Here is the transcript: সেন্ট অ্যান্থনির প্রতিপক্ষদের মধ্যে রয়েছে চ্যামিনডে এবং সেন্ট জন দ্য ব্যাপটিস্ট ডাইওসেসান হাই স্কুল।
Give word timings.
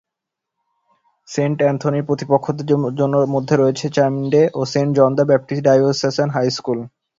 সেন্ট 1.27 1.57
অ্যান্থনির 1.63 2.07
প্রতিপক্ষদের 2.09 2.77
মধ্যে 3.35 3.55
রয়েছে 3.55 3.85
চ্যামিনডে 3.95 4.41
এবং 4.47 4.65
সেন্ট 4.73 4.91
জন 4.97 5.09
দ্য 5.17 5.25
ব্যাপটিস্ট 5.29 5.63
ডাইওসেসান 5.67 6.29
হাই 6.35 6.47
স্কুল। 6.57 6.79